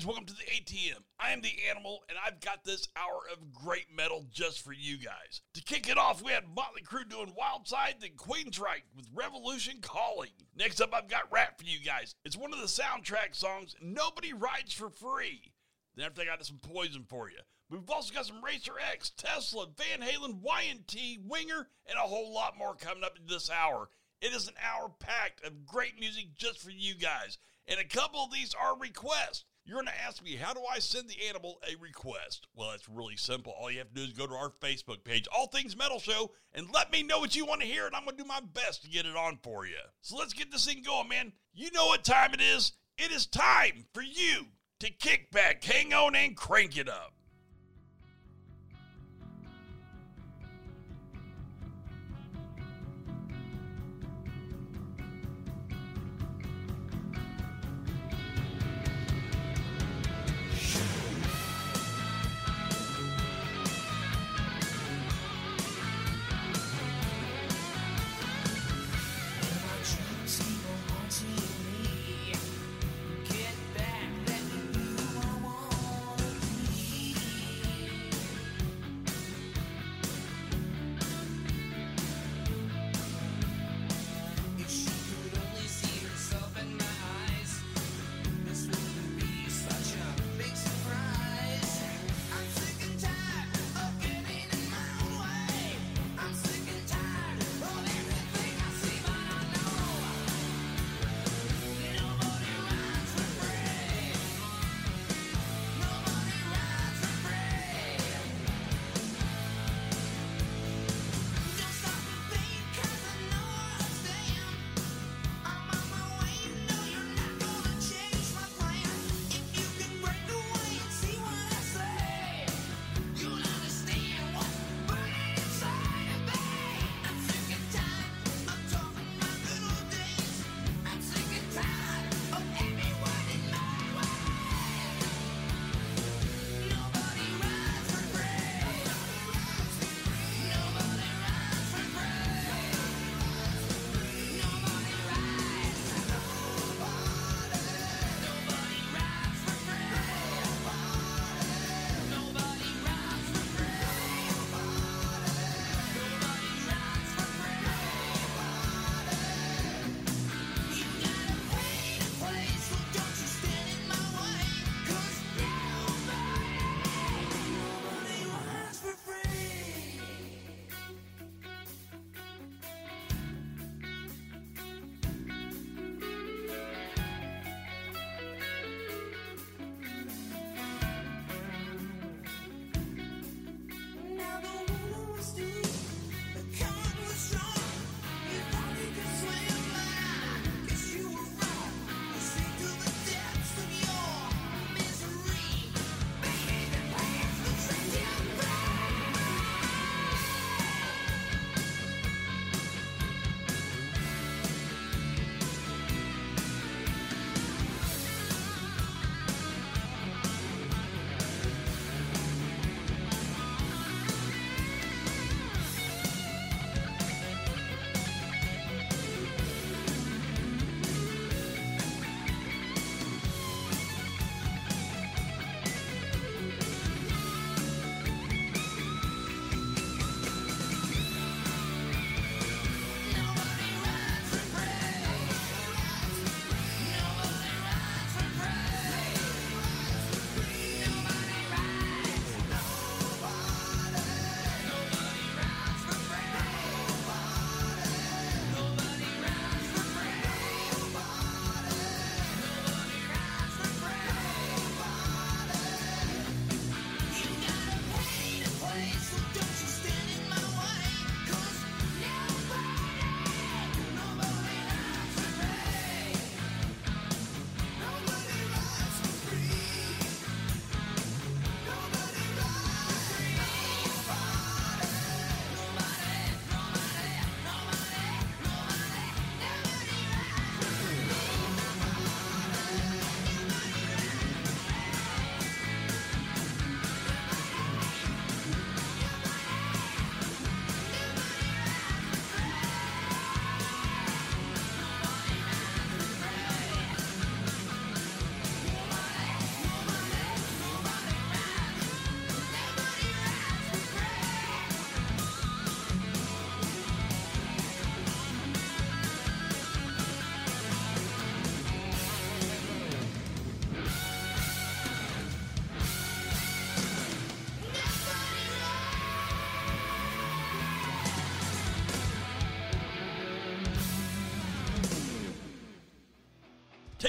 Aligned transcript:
guys, 0.00 0.06
welcome 0.06 0.24
to 0.24 0.32
the 0.32 0.50
ATM. 0.50 1.02
I 1.18 1.32
am 1.32 1.42
the 1.42 1.52
animal, 1.68 2.00
and 2.08 2.16
I've 2.24 2.40
got 2.40 2.64
this 2.64 2.88
hour 2.96 3.20
of 3.30 3.52
great 3.52 3.94
metal 3.94 4.24
just 4.32 4.64
for 4.64 4.72
you 4.72 4.96
guys. 4.96 5.42
To 5.52 5.62
kick 5.62 5.90
it 5.90 5.98
off, 5.98 6.22
we 6.22 6.32
had 6.32 6.44
Motley 6.56 6.80
Crue 6.80 7.06
doing 7.06 7.34
Wild 7.36 7.68
Side, 7.68 7.96
then 8.00 8.12
Queensryche 8.16 8.88
with 8.96 9.10
Revolution 9.12 9.80
Calling. 9.82 10.30
Next 10.56 10.80
up, 10.80 10.94
I've 10.94 11.10
got 11.10 11.30
Ratt 11.30 11.58
for 11.58 11.66
you 11.66 11.80
guys. 11.84 12.14
It's 12.24 12.36
one 12.36 12.54
of 12.54 12.60
the 12.60 12.66
soundtrack 12.66 13.34
songs, 13.34 13.76
Nobody 13.82 14.32
Rides 14.32 14.72
for 14.72 14.88
Free. 14.88 15.52
Then 15.96 16.06
after 16.06 16.22
I 16.22 16.24
got 16.24 16.46
some 16.46 16.60
Poison 16.62 17.04
for 17.06 17.28
you. 17.28 17.40
We've 17.68 17.90
also 17.90 18.14
got 18.14 18.24
some 18.24 18.42
Racer 18.42 18.74
X, 18.92 19.10
Tesla, 19.10 19.66
Van 19.76 20.06
Halen, 20.06 20.40
Y&T, 20.40 21.18
Winger, 21.26 21.68
and 21.86 21.98
a 21.98 22.08
whole 22.08 22.32
lot 22.32 22.56
more 22.56 22.74
coming 22.74 23.04
up 23.04 23.18
in 23.18 23.26
this 23.26 23.50
hour. 23.50 23.90
It 24.22 24.32
is 24.32 24.48
an 24.48 24.54
hour 24.62 24.90
packed 24.98 25.44
of 25.44 25.66
great 25.66 26.00
music 26.00 26.36
just 26.38 26.58
for 26.60 26.70
you 26.70 26.94
guys. 26.94 27.36
And 27.66 27.78
a 27.78 27.84
couple 27.84 28.24
of 28.24 28.32
these 28.32 28.54
are 28.54 28.76
requests. 28.76 29.44
You're 29.70 29.76
going 29.76 29.86
to 29.86 30.04
ask 30.04 30.20
me, 30.24 30.34
how 30.34 30.52
do 30.52 30.62
I 30.68 30.80
send 30.80 31.08
the 31.08 31.28
animal 31.28 31.60
a 31.62 31.80
request? 31.80 32.48
Well, 32.56 32.72
it's 32.72 32.88
really 32.88 33.16
simple. 33.16 33.52
All 33.56 33.70
you 33.70 33.78
have 33.78 33.86
to 33.90 33.94
do 33.94 34.02
is 34.02 34.12
go 34.12 34.26
to 34.26 34.34
our 34.34 34.50
Facebook 34.60 35.04
page, 35.04 35.28
All 35.32 35.46
Things 35.46 35.76
Metal 35.76 36.00
Show, 36.00 36.32
and 36.52 36.66
let 36.74 36.90
me 36.90 37.04
know 37.04 37.20
what 37.20 37.36
you 37.36 37.46
want 37.46 37.60
to 37.60 37.68
hear, 37.68 37.86
and 37.86 37.94
I'm 37.94 38.02
going 38.02 38.16
to 38.16 38.22
do 38.24 38.28
my 38.28 38.40
best 38.52 38.82
to 38.82 38.90
get 38.90 39.06
it 39.06 39.14
on 39.14 39.38
for 39.44 39.66
you. 39.66 39.78
So 40.00 40.16
let's 40.16 40.32
get 40.32 40.50
this 40.50 40.66
thing 40.66 40.82
going, 40.84 41.08
man. 41.08 41.32
You 41.54 41.70
know 41.70 41.86
what 41.86 42.02
time 42.02 42.34
it 42.34 42.40
is. 42.40 42.72
It 42.98 43.12
is 43.12 43.26
time 43.26 43.84
for 43.94 44.02
you 44.02 44.46
to 44.80 44.90
kick 44.90 45.30
back, 45.30 45.62
hang 45.62 45.94
on, 45.94 46.16
and 46.16 46.36
crank 46.36 46.76
it 46.76 46.88
up. 46.88 47.14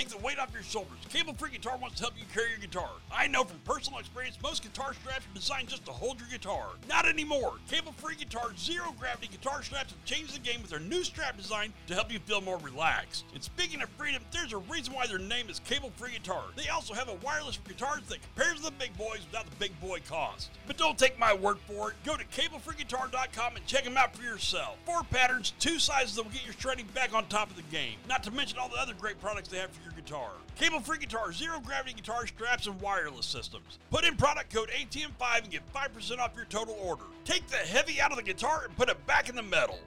Take 0.02 0.10
the 0.10 0.26
weight 0.26 0.40
off 0.40 0.52
your 0.52 0.64
shoulders. 0.64 0.98
Cable 1.10 1.34
Free 1.36 1.52
Guitar 1.52 1.78
wants 1.78 1.98
to 1.98 2.04
help 2.04 2.16
you 2.18 2.24
carry 2.34 2.50
your 2.50 2.58
guitar. 2.58 2.90
I 3.14 3.28
know 3.28 3.44
from 3.44 3.60
personal 3.60 4.00
experience, 4.00 4.38
most 4.42 4.61
guitar 4.72 4.94
straps 4.94 5.26
are 5.26 5.36
designed 5.36 5.68
just 5.68 5.86
to 5.86 5.92
hold 5.92 6.20
your 6.20 6.30
guitar. 6.30 6.70
Not 6.88 7.06
anymore. 7.06 7.56
Cable 7.70 7.92
Free 7.94 8.16
Guitar's 8.16 8.58
zero 8.58 8.96
gravity 8.98 9.28
guitar 9.28 9.62
straps 9.64 9.92
have 9.92 10.06
changed 10.06 10.34
the 10.34 10.40
game 10.40 10.62
with 10.62 10.72
their 10.72 10.80
new 10.80 11.04
strap 11.04 11.36
design 11.36 11.74
to 11.88 11.94
help 11.94 12.12
you 12.12 12.20
feel 12.20 12.40
more 12.40 12.58
relaxed. 12.60 13.26
And 13.34 13.44
speaking 13.44 13.82
of 13.82 13.90
freedom, 13.90 14.24
there's 14.32 14.54
a 14.54 14.58
reason 14.58 14.94
why 14.94 15.08
their 15.08 15.20
name 15.20 15.50
is 15.50 15.60
Cable 15.60 15.92
Free 15.98 16.12
Guitar. 16.14 16.44
They 16.56 16.70
also 16.70 16.94
have 16.94 17.10
a 17.10 17.16
wireless 17.16 17.58
for 17.58 17.68
guitars 17.68 18.04
that 18.08 18.22
compares 18.22 18.60
to 18.60 18.66
the 18.66 18.72
big 18.72 18.96
boys 18.98 19.20
without 19.30 19.50
the 19.50 19.56
big 19.58 19.78
boy 19.82 20.00
cost. 20.08 20.52
But 20.68 20.78
don't 20.78 20.98
take 20.98 21.20
my 21.20 21.34
word 21.34 21.58
for 21.68 21.90
it. 21.90 21.98
Go 22.06 22.16
to 22.16 22.24
cablefreeguitar.com 22.26 23.56
and 23.58 23.66
check 23.66 23.84
them 23.84 23.98
out 23.98 24.16
for 24.16 24.24
yourself. 24.24 24.78
Four 24.86 25.04
patterns, 25.04 25.54
two 25.60 25.80
sizes 25.80 26.16
that 26.16 26.24
will 26.24 26.32
get 26.32 26.46
your 26.46 26.54
shredding 26.54 26.88
back 26.94 27.14
on 27.14 27.26
top 27.28 27.50
of 27.50 27.58
the 27.58 27.62
game. 27.64 27.96
Not 28.08 28.24
to 28.24 28.32
mention 28.32 28.58
all 28.58 28.70
the 28.70 28.80
other 28.80 28.94
great 28.94 29.20
products 29.20 29.50
they 29.50 29.58
have 29.58 29.72
for 29.72 29.84
your 29.84 29.94
guitar. 29.94 30.30
Cable 30.56 30.80
free 30.80 31.00
guitar, 31.00 31.34
zero 31.34 31.60
gravity 31.60 31.94
guitar 31.94 32.28
straps, 32.28 32.68
and 32.68 32.80
wireless 32.82 33.26
systems. 33.26 33.80
Put 33.90 34.06
in 34.06 34.16
product 34.16 34.54
code 34.54 34.61
ATM5 34.70 35.44
and 35.44 35.50
get 35.50 35.74
5% 35.74 36.20
off 36.20 36.36
your 36.36 36.46
total 36.46 36.78
order. 36.84 37.04
Take 37.26 37.48
the 37.48 37.58
heavy 37.58 38.00
out 38.02 38.12
of 38.12 38.18
the 38.18 38.24
guitar 38.24 38.64
and 38.66 38.76
put 38.76 38.90
it 38.90 39.06
back 39.06 39.30
in 39.30 39.36
the 39.36 39.44
metal. 39.44 39.80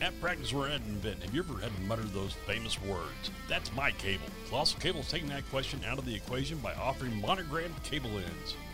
At 0.00 0.18
Practice 0.20 0.52
Ed 0.52 0.82
and 0.86 0.98
Vin, 0.98 1.18
have 1.22 1.34
you 1.34 1.42
ever 1.42 1.58
had 1.58 1.74
to 1.74 1.82
mutter 1.82 2.02
those 2.02 2.34
famous 2.46 2.80
words? 2.82 3.30
That's 3.48 3.74
my 3.74 3.92
cable. 3.92 4.26
Colossal 4.48 4.78
Cable's 4.78 5.10
taking 5.10 5.28
that 5.28 5.48
question 5.48 5.80
out 5.86 5.98
of 5.98 6.04
the 6.04 6.14
equation 6.14 6.58
by 6.58 6.74
offering 6.74 7.18
monogrammed 7.20 7.82
cable 7.82 8.10
ends. 8.10 8.56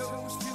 Don't 0.00 0.49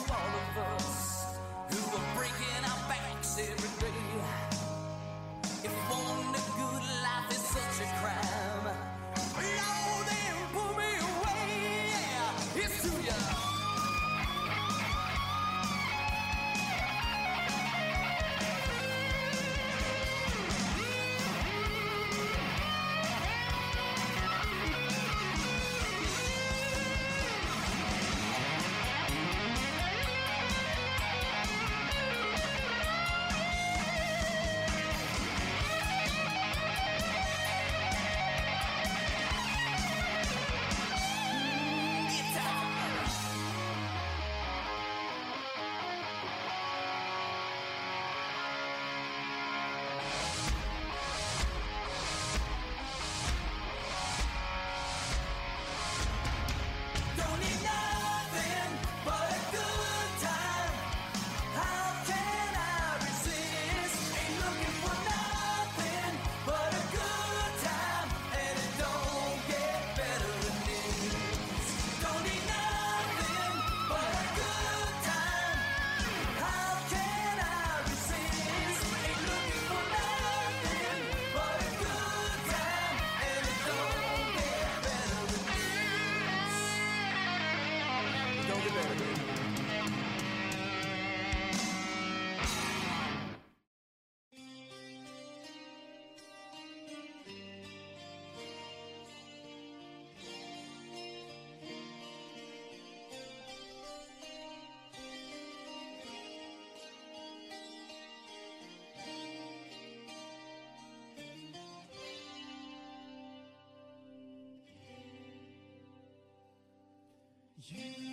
You 117.68 118.05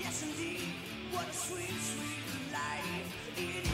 Yes 0.00 0.22
indeed. 0.22 0.68
What 1.12 1.28
a 1.28 1.32
sweet, 1.32 1.80
sweet 1.80 2.52
life 2.52 3.38
it 3.38 3.66
is. 3.66 3.73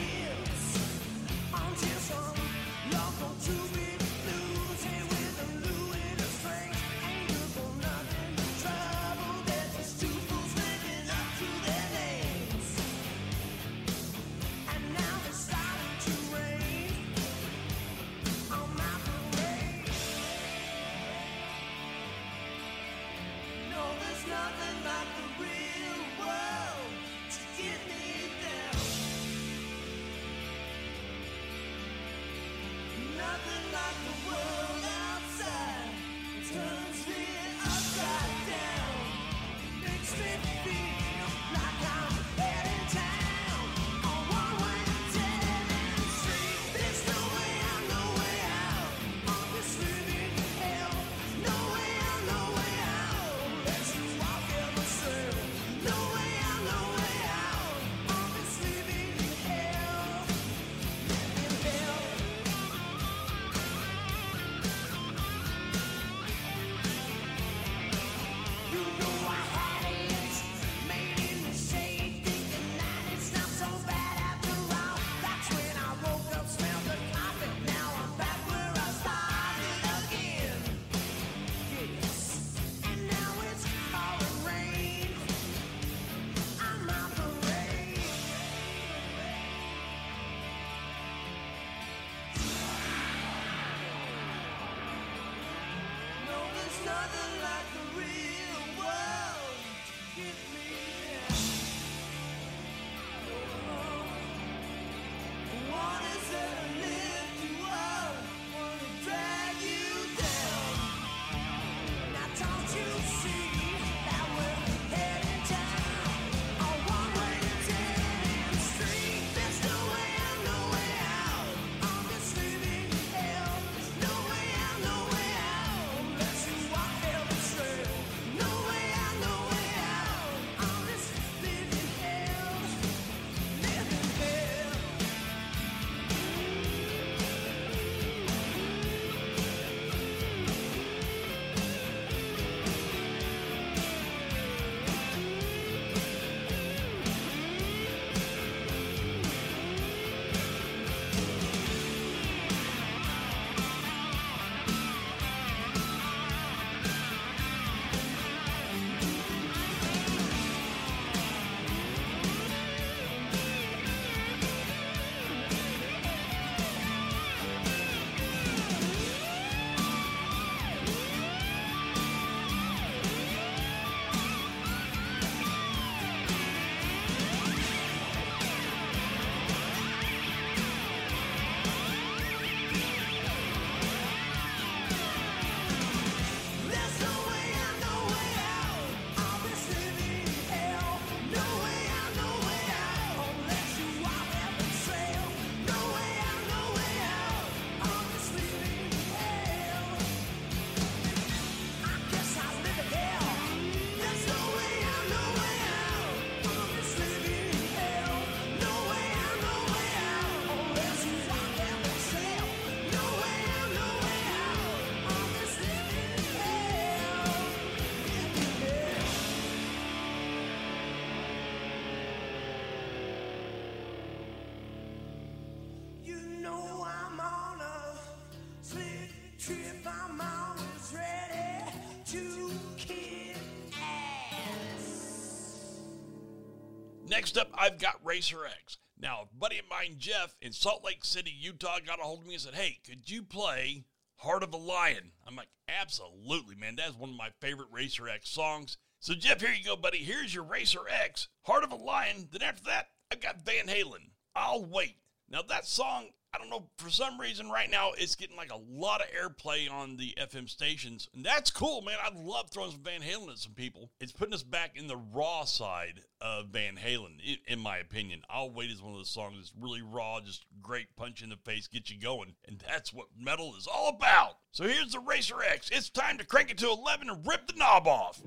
Next 237.21 237.37
up, 237.37 237.51
I've 237.53 237.77
got 237.77 238.03
Racer 238.03 238.47
X. 238.47 238.79
Now, 238.99 239.21
a 239.21 239.35
buddy 239.39 239.59
of 239.59 239.69
mine, 239.69 239.97
Jeff, 239.99 240.35
in 240.41 240.51
Salt 240.51 240.83
Lake 240.83 241.05
City, 241.05 241.29
Utah, 241.29 241.77
got 241.85 241.99
a 241.99 242.01
hold 242.01 242.21
of 242.21 242.25
me 242.25 242.33
and 242.33 242.41
said, 242.41 242.55
Hey, 242.55 242.79
could 242.83 243.11
you 243.11 243.21
play 243.21 243.85
Heart 244.15 244.41
of 244.41 244.55
a 244.55 244.57
Lion? 244.57 245.11
I'm 245.27 245.35
like, 245.35 245.49
Absolutely, 245.67 246.55
man. 246.55 246.77
That's 246.77 246.97
one 246.97 247.11
of 247.11 247.15
my 247.15 247.29
favorite 247.39 247.67
Racer 247.71 248.09
X 248.09 248.27
songs. 248.27 248.77
So, 248.99 249.13
Jeff, 249.13 249.39
here 249.39 249.53
you 249.53 249.63
go, 249.63 249.75
buddy. 249.75 249.99
Here's 249.99 250.33
your 250.33 250.45
Racer 250.45 250.79
X, 250.89 251.27
Heart 251.43 251.63
of 251.63 251.71
a 251.71 251.75
Lion. 251.75 252.27
Then 252.31 252.41
after 252.41 252.63
that, 252.63 252.87
I've 253.11 253.21
got 253.21 253.45
Van 253.45 253.67
Halen. 253.67 254.09
I'll 254.35 254.65
wait. 254.65 254.95
Now, 255.29 255.43
that 255.43 255.67
song 255.67 256.07
I 256.33 256.37
don't 256.37 256.49
know, 256.49 256.69
for 256.77 256.89
some 256.89 257.19
reason 257.19 257.49
right 257.49 257.69
now 257.69 257.91
it's 257.97 258.15
getting 258.15 258.37
like 258.37 258.53
a 258.53 258.61
lot 258.69 259.01
of 259.01 259.07
airplay 259.07 259.69
on 259.69 259.97
the 259.97 260.15
FM 260.17 260.49
stations. 260.49 261.09
And 261.13 261.25
that's 261.25 261.51
cool, 261.51 261.81
man. 261.81 261.97
I 262.01 262.09
love 262.15 262.49
throwing 262.49 262.71
some 262.71 262.83
Van 262.83 263.01
Halen 263.01 263.31
at 263.31 263.37
some 263.37 263.53
people. 263.53 263.91
It's 263.99 264.13
putting 264.13 264.33
us 264.33 264.43
back 264.43 264.71
in 264.75 264.87
the 264.87 264.95
raw 264.95 265.43
side 265.43 266.01
of 266.21 266.47
Van 266.47 266.77
Halen, 266.77 267.19
in 267.47 267.59
my 267.59 267.77
opinion. 267.77 268.21
I'll 268.29 268.49
Wait 268.49 268.71
is 268.71 268.81
one 268.81 268.91
of 268.91 268.97
those 268.99 269.09
songs 269.09 269.35
that's 269.37 269.53
really 269.59 269.81
raw, 269.81 270.21
just 270.21 270.45
great 270.61 270.95
punch 270.95 271.21
in 271.21 271.29
the 271.29 271.37
face, 271.37 271.67
get 271.67 271.89
you 271.89 271.99
going. 271.99 272.35
And 272.47 272.63
that's 272.65 272.93
what 272.93 273.07
metal 273.17 273.53
is 273.57 273.67
all 273.67 273.89
about. 273.89 274.37
So 274.51 274.63
here's 274.63 274.93
the 274.93 274.99
Racer 274.99 275.41
X. 275.43 275.69
It's 275.69 275.89
time 275.89 276.17
to 276.17 276.25
crank 276.25 276.51
it 276.51 276.57
to 276.59 276.69
11 276.69 277.09
and 277.09 277.27
rip 277.27 277.47
the 277.47 277.57
knob 277.57 277.87
off. 277.87 278.21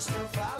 Eyes 0.00 0.06
to 0.06 0.59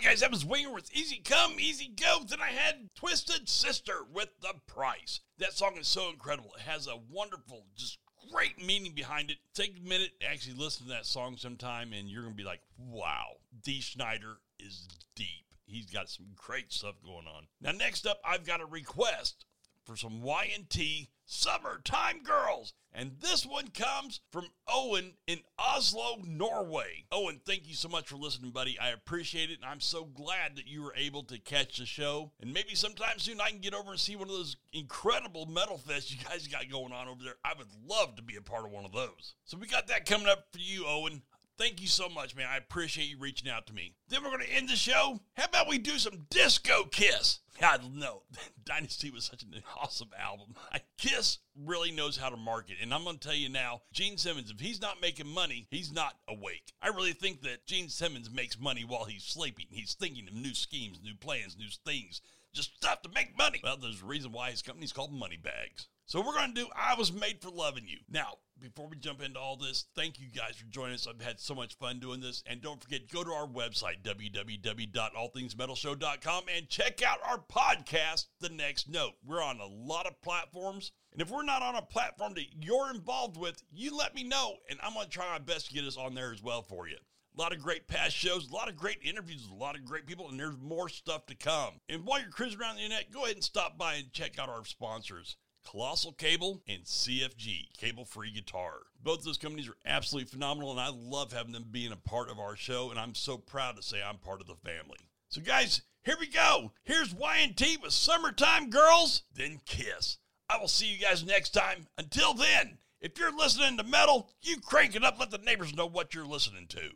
right, 0.00 0.12
guys, 0.12 0.20
that 0.20 0.30
was 0.30 0.46
Winger 0.46 0.72
with 0.72 0.94
Easy 0.96 1.20
Come, 1.22 1.60
Easy 1.60 1.88
Go. 1.88 2.20
Then 2.26 2.40
I 2.40 2.48
had 2.48 2.88
Twisted 2.94 3.48
Sister 3.48 3.98
with 4.10 4.28
The 4.40 4.54
Price. 4.66 5.20
That 5.38 5.52
song 5.52 5.76
is 5.78 5.88
so 5.88 6.08
incredible. 6.08 6.52
It 6.56 6.62
has 6.62 6.86
a 6.86 6.98
wonderful, 7.10 7.66
just 7.76 7.98
great 8.32 8.64
meaning 8.64 8.92
behind 8.94 9.30
it. 9.30 9.36
Take 9.54 9.76
a 9.78 9.86
minute, 9.86 10.12
actually 10.26 10.56
listen 10.56 10.86
to 10.86 10.92
that 10.92 11.04
song 11.04 11.36
sometime, 11.36 11.92
and 11.92 12.08
you're 12.08 12.22
going 12.22 12.34
to 12.34 12.42
be 12.42 12.48
like, 12.48 12.62
wow, 12.78 13.26
Dee 13.62 13.82
Snider 13.82 14.38
is 14.58 14.88
deep. 15.16 15.54
He's 15.66 15.90
got 15.90 16.08
some 16.08 16.26
great 16.34 16.72
stuff 16.72 16.94
going 17.04 17.26
on. 17.26 17.46
Now, 17.60 17.72
next 17.72 18.06
up, 18.06 18.20
I've 18.24 18.46
got 18.46 18.62
a 18.62 18.66
request 18.66 19.44
for 19.90 19.96
some 19.96 20.22
Y&T 20.22 21.08
Summertime 21.24 22.22
Girls. 22.22 22.74
And 22.92 23.12
this 23.20 23.44
one 23.44 23.68
comes 23.68 24.20
from 24.30 24.46
Owen 24.68 25.14
in 25.26 25.40
Oslo, 25.58 26.18
Norway. 26.24 27.06
Owen, 27.10 27.40
thank 27.44 27.68
you 27.68 27.74
so 27.74 27.88
much 27.88 28.08
for 28.08 28.14
listening, 28.14 28.52
buddy. 28.52 28.78
I 28.78 28.90
appreciate 28.90 29.50
it, 29.50 29.58
and 29.60 29.64
I'm 29.64 29.80
so 29.80 30.04
glad 30.04 30.56
that 30.56 30.68
you 30.68 30.82
were 30.82 30.94
able 30.96 31.24
to 31.24 31.38
catch 31.38 31.78
the 31.78 31.86
show. 31.86 32.30
And 32.40 32.54
maybe 32.54 32.76
sometime 32.76 33.18
soon 33.18 33.40
I 33.40 33.50
can 33.50 33.60
get 33.60 33.74
over 33.74 33.90
and 33.90 33.98
see 33.98 34.14
one 34.14 34.28
of 34.28 34.34
those 34.34 34.56
incredible 34.72 35.46
metal 35.46 35.80
fests 35.84 36.12
you 36.12 36.18
guys 36.24 36.46
got 36.46 36.70
going 36.70 36.92
on 36.92 37.08
over 37.08 37.22
there. 37.24 37.36
I 37.44 37.54
would 37.58 37.68
love 37.84 38.14
to 38.16 38.22
be 38.22 38.36
a 38.36 38.42
part 38.42 38.64
of 38.64 38.70
one 38.70 38.84
of 38.84 38.92
those. 38.92 39.34
So 39.44 39.58
we 39.58 39.66
got 39.66 39.88
that 39.88 40.06
coming 40.06 40.28
up 40.28 40.46
for 40.52 40.58
you, 40.58 40.84
Owen. 40.86 41.22
Thank 41.60 41.82
you 41.82 41.88
so 41.88 42.08
much, 42.08 42.34
man. 42.34 42.46
I 42.50 42.56
appreciate 42.56 43.10
you 43.10 43.18
reaching 43.18 43.50
out 43.50 43.66
to 43.66 43.74
me. 43.74 43.92
Then 44.08 44.24
we're 44.24 44.30
going 44.30 44.46
to 44.46 44.50
end 44.50 44.70
the 44.70 44.76
show. 44.76 45.20
How 45.34 45.44
about 45.44 45.68
we 45.68 45.76
do 45.76 45.98
some 45.98 46.24
Disco 46.30 46.84
Kiss? 46.84 47.40
God, 47.60 47.82
no. 47.94 48.22
Dynasty 48.64 49.10
was 49.10 49.26
such 49.26 49.42
an 49.42 49.52
awesome 49.78 50.08
album. 50.18 50.54
Kiss 50.96 51.36
really 51.54 51.90
knows 51.90 52.16
how 52.16 52.30
to 52.30 52.36
market. 52.38 52.78
And 52.80 52.94
I'm 52.94 53.04
going 53.04 53.18
to 53.18 53.28
tell 53.28 53.36
you 53.36 53.50
now, 53.50 53.82
Gene 53.92 54.16
Simmons, 54.16 54.50
if 54.50 54.58
he's 54.58 54.80
not 54.80 55.02
making 55.02 55.26
money, 55.26 55.66
he's 55.70 55.92
not 55.92 56.14
awake. 56.26 56.72
I 56.80 56.88
really 56.88 57.12
think 57.12 57.42
that 57.42 57.66
Gene 57.66 57.90
Simmons 57.90 58.30
makes 58.30 58.58
money 58.58 58.86
while 58.86 59.04
he's 59.04 59.24
sleeping. 59.24 59.66
He's 59.68 59.92
thinking 59.92 60.28
of 60.28 60.34
new 60.34 60.54
schemes, 60.54 60.98
new 61.04 61.14
plans, 61.14 61.58
new 61.58 61.68
things, 61.84 62.22
just 62.54 62.74
stuff 62.76 63.02
to 63.02 63.10
make 63.10 63.36
money. 63.36 63.60
Well, 63.62 63.76
there's 63.76 64.00
a 64.00 64.06
reason 64.06 64.32
why 64.32 64.50
his 64.50 64.62
company's 64.62 64.94
called 64.94 65.12
Moneybags. 65.12 65.88
So 66.10 66.20
we're 66.20 66.34
going 66.34 66.52
to 66.52 66.62
do 66.62 66.66
I 66.74 66.96
Was 66.96 67.12
Made 67.12 67.40
for 67.40 67.50
Loving 67.50 67.86
You. 67.86 67.98
Now, 68.10 68.38
before 68.58 68.88
we 68.88 68.96
jump 68.96 69.22
into 69.22 69.38
all 69.38 69.54
this, 69.54 69.84
thank 69.94 70.18
you 70.18 70.26
guys 70.26 70.56
for 70.56 70.66
joining 70.66 70.96
us. 70.96 71.06
I've 71.06 71.24
had 71.24 71.38
so 71.38 71.54
much 71.54 71.76
fun 71.76 72.00
doing 72.00 72.20
this. 72.20 72.42
And 72.48 72.60
don't 72.60 72.82
forget, 72.82 73.08
go 73.12 73.22
to 73.22 73.30
our 73.30 73.46
website, 73.46 74.02
www.allthingsmetalshow.com, 74.02 76.44
and 76.52 76.68
check 76.68 77.00
out 77.06 77.18
our 77.24 77.38
podcast, 77.38 78.26
The 78.40 78.48
Next 78.48 78.88
Note. 78.88 79.12
We're 79.24 79.40
on 79.40 79.60
a 79.60 79.66
lot 79.66 80.08
of 80.08 80.20
platforms. 80.20 80.90
And 81.12 81.22
if 81.22 81.30
we're 81.30 81.44
not 81.44 81.62
on 81.62 81.76
a 81.76 81.82
platform 81.82 82.34
that 82.34 82.46
you're 82.60 82.90
involved 82.90 83.36
with, 83.36 83.62
you 83.70 83.96
let 83.96 84.16
me 84.16 84.24
know. 84.24 84.56
And 84.68 84.80
I'm 84.82 84.94
going 84.94 85.06
to 85.06 85.12
try 85.12 85.30
my 85.30 85.38
best 85.38 85.68
to 85.68 85.74
get 85.74 85.84
us 85.84 85.96
on 85.96 86.14
there 86.14 86.32
as 86.32 86.42
well 86.42 86.62
for 86.62 86.88
you. 86.88 86.96
A 87.38 87.40
lot 87.40 87.52
of 87.52 87.62
great 87.62 87.86
past 87.86 88.16
shows, 88.16 88.50
a 88.50 88.52
lot 88.52 88.68
of 88.68 88.76
great 88.76 88.98
interviews 89.04 89.46
a 89.48 89.54
lot 89.54 89.76
of 89.76 89.84
great 89.84 90.08
people, 90.08 90.28
and 90.28 90.40
there's 90.40 90.58
more 90.58 90.88
stuff 90.88 91.26
to 91.26 91.36
come. 91.36 91.74
And 91.88 92.04
while 92.04 92.20
you're 92.20 92.30
cruising 92.30 92.60
around 92.60 92.78
the 92.78 92.82
internet, 92.82 93.12
go 93.12 93.26
ahead 93.26 93.36
and 93.36 93.44
stop 93.44 93.78
by 93.78 93.94
and 93.94 94.12
check 94.12 94.40
out 94.40 94.48
our 94.48 94.64
sponsors. 94.64 95.36
Colossal 95.68 96.12
Cable 96.12 96.62
and 96.68 96.84
CFG, 96.84 97.76
Cable 97.76 98.04
Free 98.04 98.30
Guitar. 98.30 98.74
Both 99.02 99.24
those 99.24 99.38
companies 99.38 99.68
are 99.68 99.76
absolutely 99.86 100.28
phenomenal, 100.28 100.70
and 100.70 100.80
I 100.80 100.90
love 100.90 101.32
having 101.32 101.52
them 101.52 101.66
being 101.70 101.92
a 101.92 101.96
part 101.96 102.30
of 102.30 102.38
our 102.38 102.56
show, 102.56 102.90
and 102.90 102.98
I'm 102.98 103.14
so 103.14 103.38
proud 103.38 103.76
to 103.76 103.82
say 103.82 104.02
I'm 104.02 104.18
part 104.18 104.40
of 104.40 104.46
the 104.46 104.56
family. 104.56 104.98
So, 105.28 105.40
guys, 105.40 105.82
here 106.02 106.16
we 106.18 106.26
go. 106.26 106.72
Here's 106.82 107.14
Y&T 107.14 107.76
with 107.82 107.92
Summertime 107.92 108.70
Girls, 108.70 109.22
then 109.34 109.60
Kiss. 109.64 110.18
I 110.48 110.58
will 110.58 110.68
see 110.68 110.86
you 110.86 110.98
guys 110.98 111.24
next 111.24 111.50
time. 111.50 111.86
Until 111.96 112.34
then, 112.34 112.78
if 113.00 113.18
you're 113.18 113.36
listening 113.36 113.76
to 113.76 113.84
metal, 113.84 114.30
you 114.42 114.56
crank 114.58 114.96
it 114.96 115.04
up, 115.04 115.20
let 115.20 115.30
the 115.30 115.38
neighbors 115.38 115.74
know 115.74 115.86
what 115.86 116.14
you're 116.14 116.26
listening 116.26 116.66
to. 116.68 116.90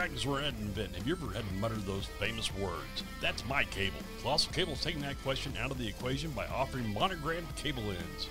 Practice 0.00 0.24
or 0.24 0.40
ad 0.40 0.54
invent, 0.62 0.96
have 0.96 1.06
you 1.06 1.12
ever 1.12 1.30
had 1.30 1.46
to 1.46 1.54
mutter 1.56 1.74
those 1.74 2.06
famous 2.18 2.50
words? 2.54 3.04
That's 3.20 3.46
my 3.46 3.64
cable. 3.64 3.98
Colossal 4.22 4.50
Cable 4.50 4.72
is 4.72 4.80
taking 4.80 5.02
that 5.02 5.22
question 5.22 5.52
out 5.60 5.70
of 5.70 5.76
the 5.76 5.86
equation 5.86 6.30
by 6.30 6.46
offering 6.46 6.90
monogrammed 6.94 7.54
cable 7.54 7.82
ends. 7.82 8.30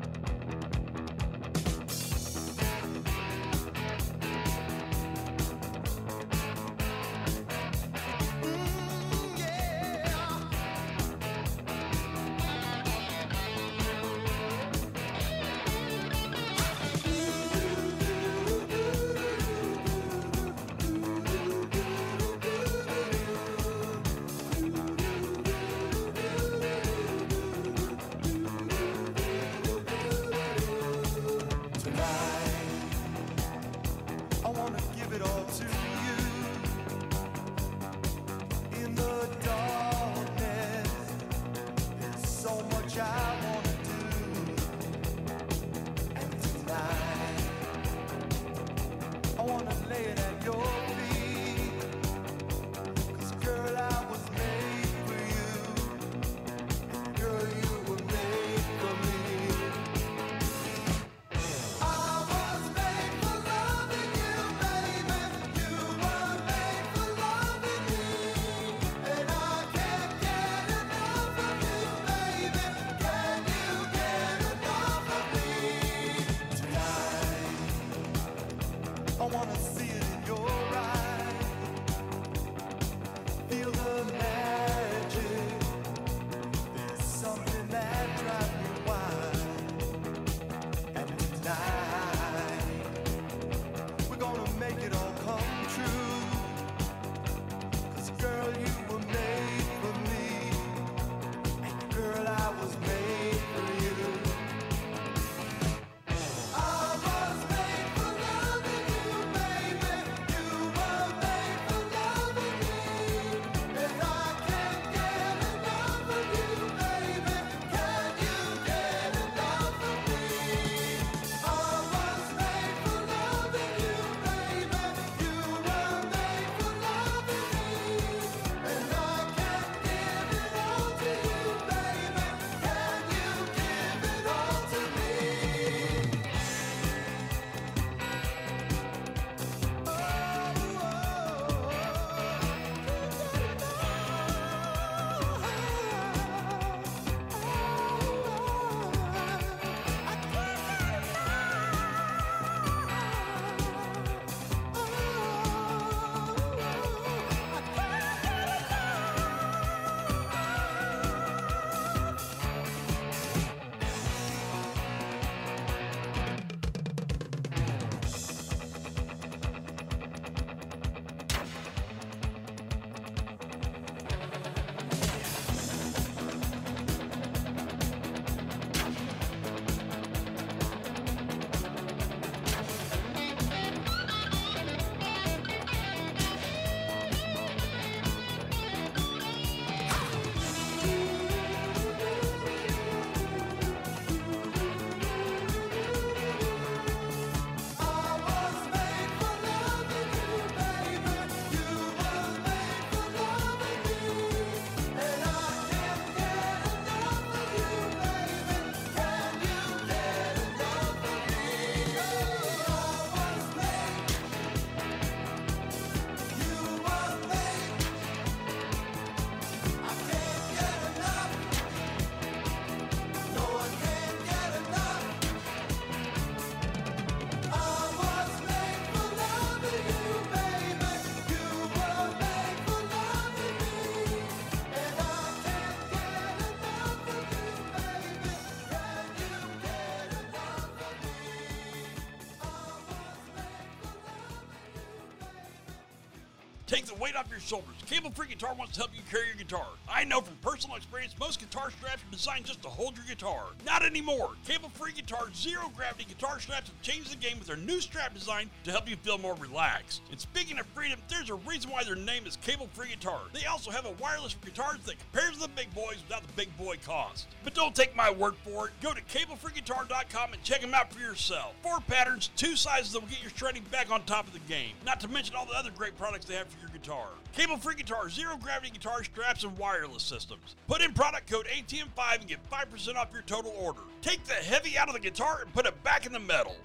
Take 246.71 246.85
the 246.85 246.95
weight 246.95 247.17
off 247.17 247.29
your 247.29 247.41
shoulders. 247.41 247.75
Cable 247.85 248.11
Free 248.11 248.27
Guitar 248.27 248.55
wants 248.57 248.75
to 248.75 248.79
help 248.79 248.91
you 248.95 249.01
carry 249.11 249.27
your 249.27 249.35
guitar. 249.35 249.67
I 249.89 250.05
know 250.05 250.21
from 250.21 250.35
personal 250.35 250.77
experience, 250.77 251.13
most 251.19 251.41
guitar 251.41 251.69
straps 251.69 252.01
are 252.01 252.11
designed 252.11 252.45
just 252.45 252.61
to 252.61 252.69
hold 252.69 252.95
your 252.95 253.05
guitar. 253.05 253.47
Not 253.65 253.83
anymore. 253.83 254.29
Cable 254.47 254.69
Free 254.69 254.93
Guitar's 254.93 255.35
zero 255.35 255.69
gravity 255.75 256.05
guitar 256.05 256.39
straps 256.39 256.69
have 256.69 256.81
changed 256.81 257.11
the 257.11 257.17
game 257.17 257.37
with 257.39 257.47
their 257.49 257.57
new 257.57 257.81
strap 257.81 258.13
design 258.13 258.49
to 258.63 258.71
help 258.71 258.89
you 258.89 258.95
feel 258.95 259.17
more 259.17 259.35
relaxed. 259.35 260.01
And 260.11 260.21
speaking 260.41 260.59
of 260.59 260.65
freedom, 260.73 260.99
there's 261.07 261.29
a 261.29 261.35
reason 261.35 261.69
why 261.69 261.83
their 261.83 261.93
name 261.93 262.25
is 262.25 262.35
Cable 262.37 262.67
Free 262.73 262.89
Guitar. 262.89 263.19
They 263.31 263.45
also 263.45 263.69
have 263.69 263.85
a 263.85 263.91
wireless 264.01 264.33
for 264.33 264.43
guitars 264.43 264.79
that 264.85 264.95
compares 264.97 265.35
to 265.35 265.41
the 265.41 265.47
big 265.49 265.71
boys 265.75 265.97
without 266.01 266.25
the 266.25 266.33
big 266.33 266.49
boy 266.57 266.77
cost. 266.83 267.27
But 267.43 267.53
don't 267.53 267.75
take 267.75 267.95
my 267.95 268.09
word 268.09 268.33
for 268.43 268.65
it. 268.65 268.73
Go 268.81 268.91
to 268.91 269.01
cablefreeguitar.com 269.01 270.33
and 270.33 270.41
check 270.41 270.61
them 270.61 270.73
out 270.73 270.91
for 270.91 270.99
yourself. 270.99 271.53
Four 271.61 271.79
patterns, 271.81 272.31
two 272.35 272.55
sizes 272.55 272.93
that 272.93 273.01
will 273.01 273.07
get 273.07 273.21
your 273.21 273.29
shredding 273.35 273.61
back 273.69 273.91
on 273.91 274.03
top 274.05 274.25
of 274.25 274.33
the 274.33 274.39
game. 274.51 274.71
Not 274.83 274.99
to 275.01 275.07
mention 275.07 275.35
all 275.35 275.45
the 275.45 275.53
other 275.53 275.69
great 275.69 275.95
products 275.95 276.25
they 276.25 276.33
have 276.33 276.47
for 276.47 276.59
your 276.59 276.71
guitar. 276.71 277.09
Cable 277.33 277.57
Free 277.57 277.75
Guitar, 277.75 278.09
zero 278.09 278.35
gravity 278.35 278.71
guitar 278.71 279.03
straps, 279.03 279.43
and 279.43 279.55
wireless 279.59 280.01
systems. 280.01 280.55
Put 280.67 280.81
in 280.81 280.91
product 280.93 281.29
code 281.29 281.45
ATM5 281.55 282.15
and 282.15 282.27
get 282.27 282.39
5% 282.49 282.95
off 282.95 283.13
your 283.13 283.21
total 283.27 283.53
order. 283.59 283.81
Take 284.01 284.23
the 284.23 284.33
heavy 284.33 284.75
out 284.75 284.87
of 284.87 284.95
the 284.95 284.99
guitar 284.99 285.41
and 285.43 285.53
put 285.53 285.67
it 285.67 285.83
back 285.83 286.07
in 286.07 286.13
the 286.13 286.19
metal. 286.19 286.55